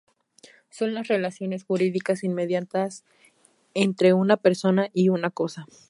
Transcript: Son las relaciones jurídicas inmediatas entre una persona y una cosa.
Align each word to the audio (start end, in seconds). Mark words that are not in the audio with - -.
Son 0.71 0.95
las 0.95 1.09
relaciones 1.09 1.63
jurídicas 1.63 2.23
inmediatas 2.23 3.05
entre 3.75 4.13
una 4.15 4.35
persona 4.35 4.89
y 4.95 5.09
una 5.09 5.29
cosa. 5.29 5.67